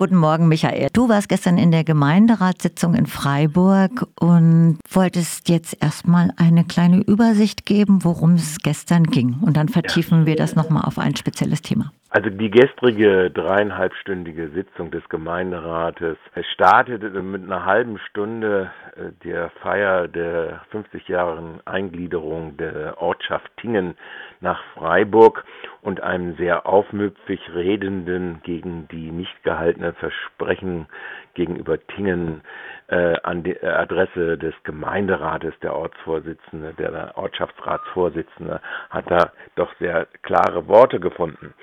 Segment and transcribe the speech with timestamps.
[0.00, 0.88] Guten Morgen, Michael.
[0.94, 7.66] Du warst gestern in der Gemeinderatssitzung in Freiburg und wolltest jetzt erstmal eine kleine Übersicht
[7.66, 9.36] geben, worum es gestern ging.
[9.42, 11.92] Und dann vertiefen wir das nochmal auf ein spezielles Thema.
[12.12, 16.18] Also die gestrige dreieinhalbstündige Sitzung des Gemeinderates
[16.54, 23.94] startete mit einer halben Stunde äh, der Feier der 50 Jahren Eingliederung der Ortschaft Tingen
[24.40, 25.44] nach Freiburg
[25.82, 30.88] und einem sehr aufmüpfig redenden gegen die nicht gehaltenen Versprechen
[31.34, 32.40] gegenüber Tingen
[32.88, 40.66] äh, an die Adresse des Gemeinderates, der Ortsvorsitzende, der Ortschaftsratsvorsitzende, hat da doch sehr klare
[40.66, 41.54] Worte gefunden.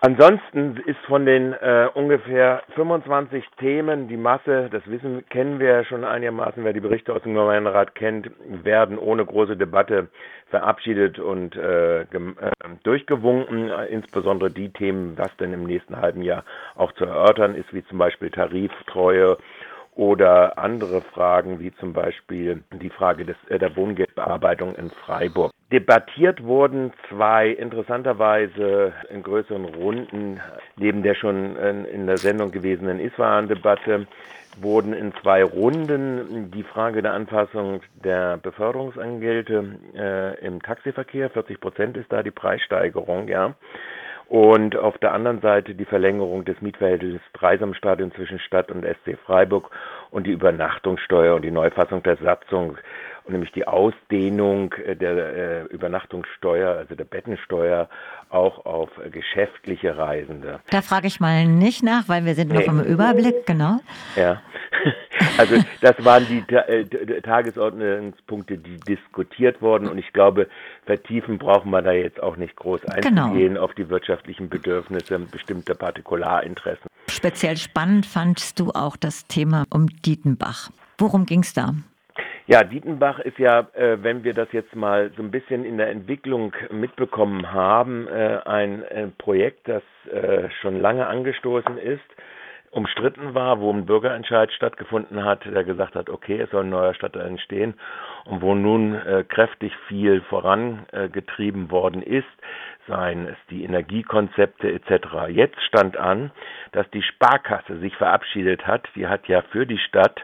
[0.00, 5.84] Ansonsten ist von den äh, ungefähr 25 Themen die Masse, das wissen, kennen wir ja
[5.84, 8.30] schon einigermaßen, wer die Berichte aus dem Gemeinderat kennt,
[8.62, 10.08] werden ohne große Debatte
[10.50, 12.06] verabschiedet und äh, äh,
[12.82, 17.84] durchgewunken, insbesondere die Themen, was denn im nächsten halben Jahr auch zu erörtern ist, wie
[17.86, 19.38] zum Beispiel Tariftreue
[19.96, 25.50] oder andere Fragen, wie zum Beispiel die Frage des, äh, der Wohngeldbearbeitung in Freiburg.
[25.72, 30.40] Debattiert wurden zwei interessanterweise in größeren Runden,
[30.76, 34.06] neben der schon in der Sendung gewesenen Isfahan-Debatte,
[34.60, 41.96] wurden in zwei Runden die Frage der Anpassung der Beförderungsangelde äh, im Taxiverkehr, 40 Prozent
[41.96, 43.54] ist da die Preissteigerung, ja,
[44.28, 49.70] und auf der anderen Seite die Verlängerung des Mietverhältnisses Dreisamstadion zwischen Stadt und SC Freiburg
[50.10, 52.76] und die Übernachtungssteuer und die Neufassung der Satzung
[53.28, 57.88] nämlich die Ausdehnung der äh, Übernachtungssteuer, also der Bettensteuer,
[58.28, 60.60] auch auf geschäftliche Reisende.
[60.70, 62.58] Da frage ich mal nicht nach, weil wir sind nee.
[62.58, 63.78] noch im Überblick, genau.
[64.16, 64.42] Ja,
[65.38, 70.48] also das waren die äh, Tagesordnungspunkte, die diskutiert wurden und ich glaube,
[70.84, 73.26] vertiefen brauchen wir da jetzt auch nicht groß genau.
[73.26, 73.64] einzugehen genau.
[73.64, 76.86] auf die wirtschaftlichen Bedürfnisse bestimmter Partikularinteressen.
[77.08, 80.70] Speziell spannend fandst du auch das Thema um Dietenbach.
[80.98, 81.72] Worum ging es da?
[82.48, 85.88] Ja, Dietenbach ist ja, äh, wenn wir das jetzt mal so ein bisschen in der
[85.88, 89.82] Entwicklung mitbekommen haben, äh, ein, ein, Projekt, das
[90.12, 92.04] äh, schon lange angestoßen ist,
[92.76, 96.94] umstritten war, wo ein Bürgerentscheid stattgefunden hat, der gesagt hat, okay, es soll ein neuer
[96.94, 97.74] Stadtteil entstehen
[98.26, 102.26] und wo nun äh, kräftig viel vorangetrieben worden ist,
[102.86, 105.28] seien es die Energiekonzepte etc.
[105.28, 106.30] Jetzt stand an,
[106.72, 108.88] dass die Sparkasse sich verabschiedet hat.
[108.94, 110.22] Die hat ja für die Stadt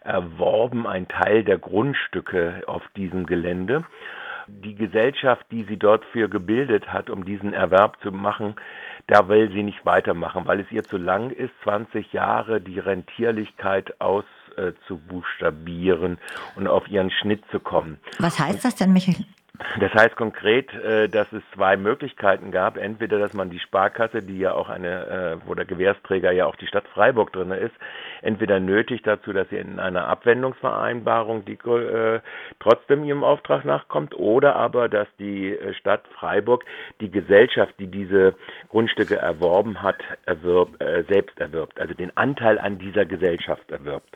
[0.00, 3.84] erworben, ein Teil der Grundstücke auf diesem Gelände.
[4.48, 8.56] Die Gesellschaft, die sie dort für gebildet hat, um diesen Erwerb zu machen,
[9.06, 14.00] da will sie nicht weitermachen, weil es ihr zu lang ist, 20 Jahre die Rentierlichkeit
[14.00, 17.98] auszubuchstabieren äh, und auf ihren Schnitt zu kommen.
[18.18, 19.24] Was heißt das denn, Michael?
[19.78, 22.78] Das heißt konkret, äh, dass es zwei Möglichkeiten gab.
[22.78, 26.56] Entweder, dass man die Sparkasse, die ja auch eine, äh, wo der Gewährsträger ja auch
[26.56, 27.74] die Stadt Freiburg drin ist,
[28.22, 32.20] entweder nötigt dazu, dass sie in einer Abwendungsvereinbarung die äh,
[32.60, 36.64] trotzdem ihrem Auftrag nachkommt, oder aber, dass die Stadt Freiburg
[37.00, 38.34] die Gesellschaft, die diese
[38.70, 44.08] Grundstücke erworben hat, erwirb, äh, selbst erwirbt, also den Anteil an dieser Gesellschaft erwirbt.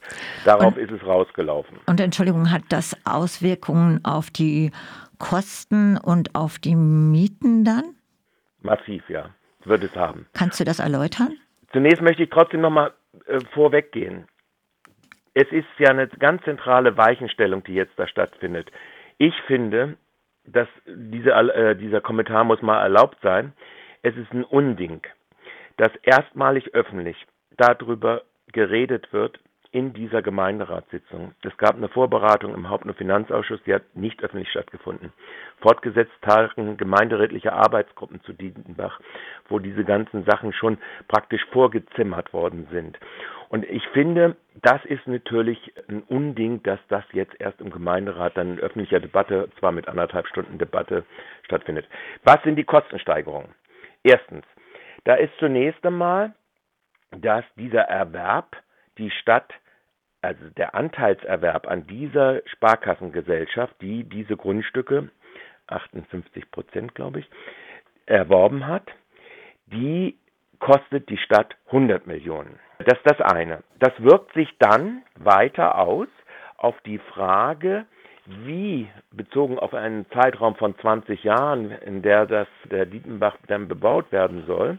[0.45, 1.79] Darauf und, ist es rausgelaufen.
[1.87, 4.71] Und Entschuldigung, hat das Auswirkungen auf die
[5.19, 7.95] Kosten und auf die Mieten dann?
[8.63, 9.31] Massiv, ja.
[9.65, 10.27] Wird es haben.
[10.33, 11.37] Kannst du das erläutern?
[11.73, 12.93] Zunächst möchte ich trotzdem nochmal
[13.27, 14.29] äh, vorweggehen.
[15.35, 18.71] Es ist ja eine ganz zentrale Weichenstellung, die jetzt da stattfindet.
[19.19, 19.97] Ich finde,
[20.47, 23.53] dass diese, äh, dieser Kommentar muss mal erlaubt sein.
[24.03, 25.03] Es ist ein Unding,
[25.77, 27.17] dass erstmalig öffentlich
[27.57, 28.23] darüber
[28.53, 29.41] geredet wird,
[29.73, 31.33] in dieser Gemeinderatssitzung.
[31.43, 35.13] Es gab eine Vorberatung im Haupt- und Finanzausschuss, die hat nicht öffentlich stattgefunden.
[35.61, 39.01] Fortgesetzt tagen gemeinderätliche Arbeitsgruppen zu Dietenbach,
[39.49, 40.79] wo diese ganzen Sachen schon
[41.09, 42.99] praktisch vorgezimmert worden sind.
[43.49, 48.55] Und ich finde, das ist natürlich ein Unding, dass das jetzt erst im Gemeinderat dann
[48.55, 51.05] in öffentlicher Debatte, zwar mit anderthalb Stunden Debatte,
[51.45, 51.87] stattfindet.
[52.25, 53.55] Was sind die Kostensteigerungen?
[54.03, 54.45] Erstens,
[55.05, 56.35] da ist zunächst einmal,
[57.13, 58.57] dass dieser Erwerb
[58.99, 59.53] die Stadt
[60.23, 65.11] also der Anteilserwerb an dieser Sparkassengesellschaft, die diese Grundstücke,
[65.69, 67.31] 58 Prozent glaube ich,
[68.07, 68.89] erworben hat,
[69.67, 70.17] die
[70.59, 72.59] kostet die Stadt 100 Millionen.
[72.79, 73.63] Das ist das eine.
[73.79, 76.09] Das wirkt sich dann weiter aus
[76.57, 77.87] auf die Frage,
[78.27, 84.11] wie bezogen auf einen Zeitraum von 20 Jahren, in der das der Dietenbach dann bebaut
[84.11, 84.79] werden soll,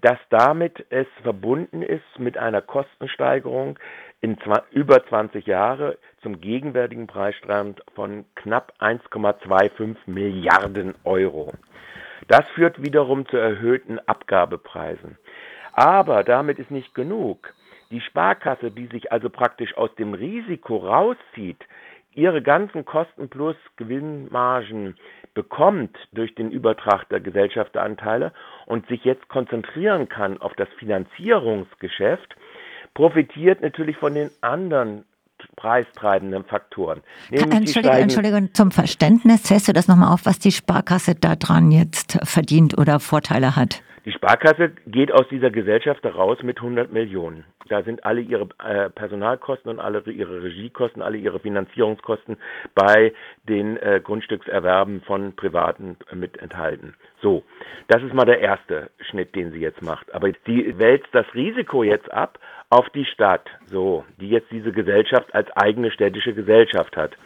[0.00, 3.78] dass damit es verbunden ist mit einer Kostensteigerung
[4.20, 4.36] in
[4.70, 11.52] über 20 Jahre zum gegenwärtigen Preisstand von knapp 1,25 Milliarden Euro.
[12.28, 15.16] Das führt wiederum zu erhöhten Abgabepreisen.
[15.72, 17.54] Aber damit ist nicht genug.
[17.90, 21.62] Die Sparkasse, die sich also praktisch aus dem Risiko rauszieht,
[22.14, 24.96] ihre ganzen Kosten plus Gewinnmargen
[25.36, 28.32] bekommt durch den Übertrag der Gesellschafteranteile
[28.64, 32.34] und sich jetzt konzentrieren kann auf das Finanzierungsgeschäft,
[32.94, 35.04] profitiert natürlich von den anderen
[35.54, 37.02] preistreibenden Faktoren.
[37.30, 42.78] Entschuldigung, Entschuldigung, zum Verständnis, zählst du das nochmal auf, was die Sparkasse daran jetzt verdient
[42.78, 43.82] oder Vorteile hat?
[44.06, 47.44] Die Sparkasse geht aus dieser Gesellschaft heraus mit 100 Millionen.
[47.68, 52.36] Da sind alle ihre äh, Personalkosten und alle ihre Regiekosten, alle ihre Finanzierungskosten
[52.76, 53.12] bei
[53.48, 56.94] den äh, Grundstückserwerben von Privaten mit enthalten.
[57.20, 57.42] So,
[57.88, 60.14] das ist mal der erste Schnitt, den sie jetzt macht.
[60.14, 62.38] Aber sie wälzt das Risiko jetzt ab
[62.70, 67.16] auf die Stadt, so, die jetzt diese Gesellschaft als eigene städtische Gesellschaft hat.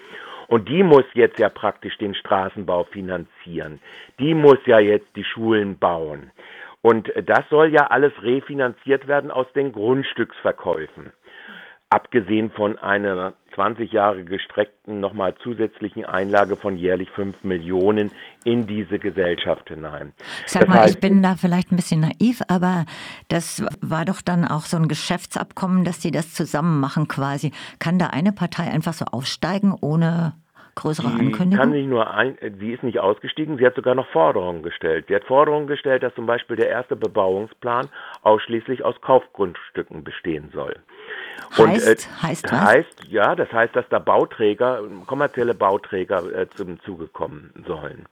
[0.48, 3.80] Und die muss jetzt ja praktisch den Straßenbau finanzieren.
[4.18, 6.32] Die muss ja jetzt die Schulen bauen.
[6.82, 11.12] Und das soll ja alles refinanziert werden aus den Grundstücksverkäufen.
[11.92, 18.12] Abgesehen von einer 20 Jahre gestreckten nochmal zusätzlichen Einlage von jährlich 5 Millionen
[18.44, 20.12] in diese Gesellschaft hinein.
[20.46, 22.84] Sag das mal, heißt, ich bin da vielleicht ein bisschen naiv, aber
[23.26, 27.50] das war doch dann auch so ein Geschäftsabkommen, dass die das zusammen machen quasi.
[27.80, 30.34] Kann da eine Partei einfach so aufsteigen ohne
[30.74, 31.56] größere die Ankündigung?
[31.56, 35.06] Kann nicht nur ein, sie ist nicht ausgestiegen, sie hat sogar noch Forderungen gestellt.
[35.08, 37.88] Sie hat Forderungen gestellt, dass zum Beispiel der erste Bebauungsplan
[38.22, 40.76] ausschließlich aus Kaufgrundstücken bestehen soll.
[41.56, 42.60] Heißt, Und, äh, heißt was?
[42.60, 48.06] Heißt, ja, das heißt, dass da Bauträger, kommerzielle Bauträger äh, zum Zuge kommen sollen.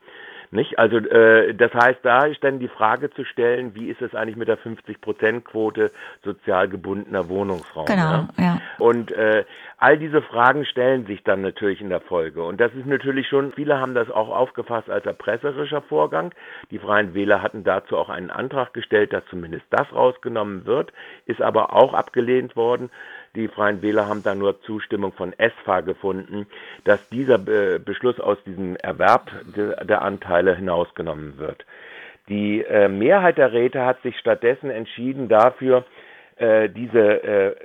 [0.51, 0.79] Nicht?
[0.79, 4.37] Also äh, das heißt, da ist dann die Frage zu stellen, wie ist es eigentlich
[4.37, 5.91] mit der 50-Prozent-Quote
[6.25, 7.87] sozial gebundener Wohnungsraum?
[7.87, 8.29] Genau, ja.
[8.39, 8.61] ja.
[8.79, 9.45] Und äh,
[9.77, 12.43] all diese Fragen stellen sich dann natürlich in der Folge.
[12.43, 16.33] Und das ist natürlich schon, viele haben das auch aufgefasst als erpresserischer Vorgang.
[16.71, 20.93] Die Freien Wähler hatten dazu auch einen Antrag gestellt, dass zumindest das rausgenommen wird,
[21.27, 22.91] ist aber auch abgelehnt worden.
[23.35, 26.47] Die Freien Wähler haben da nur Zustimmung von ESFA gefunden,
[26.85, 31.65] dass dieser Be Beschluss aus diesem Erwerb de der Anteile hinausgenommen wird.
[32.29, 35.85] Die äh, Mehrheit der Räte hat sich stattdessen entschieden dafür,
[36.37, 37.57] äh, diese äh,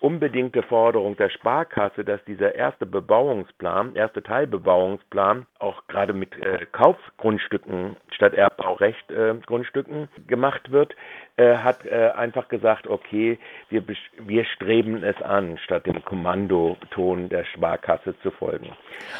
[0.00, 7.96] unbedingte Forderung der Sparkasse, dass dieser erste Bebauungsplan, erste Teilbebauungsplan auch gerade mit äh, Kaufgrundstücken
[8.10, 10.94] statt Erbbaurecht äh, Grundstücken gemacht wird,
[11.36, 13.38] äh, hat äh, einfach gesagt, okay,
[13.68, 13.84] wir,
[14.18, 18.70] wir streben es an, statt dem Kommandoton der Sparkasse zu folgen.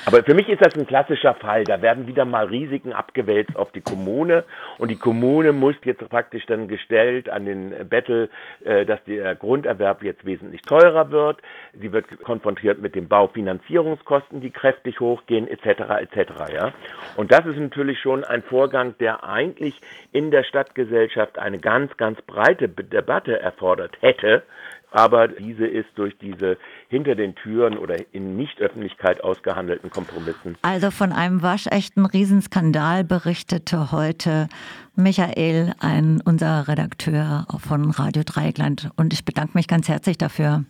[0.05, 1.64] Aber für mich ist das ein klassischer Fall.
[1.64, 4.44] Da werden wieder mal Risiken abgewälzt auf die Kommune
[4.79, 8.31] und die Kommune muss jetzt praktisch dann gestellt an den Bettel,
[8.64, 11.38] äh, dass der Grunderwerb jetzt wesentlich teurer wird.
[11.73, 16.02] Sie wird konfrontiert mit den Baufinanzierungskosten, die kräftig hochgehen, etc.
[16.28, 16.75] etc.
[17.16, 19.80] Und das ist natürlich schon ein Vorgang, der eigentlich
[20.12, 24.42] in der Stadtgesellschaft eine ganz, ganz breite Debatte erfordert hätte.
[24.90, 26.56] Aber diese ist durch diese
[26.88, 30.56] hinter den Türen oder in Nichtöffentlichkeit ausgehandelten Kompromissen.
[30.62, 34.48] Also von einem waschechten Riesenskandal berichtete heute
[34.96, 38.90] Michael, ein, unser Redakteur von Radio Dreieckland.
[38.96, 40.64] Und ich bedanke mich ganz herzlich dafür.